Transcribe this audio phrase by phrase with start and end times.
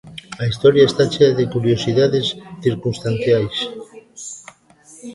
[0.41, 2.25] A historia está chea de curiosidades
[2.65, 3.55] circunstanciais.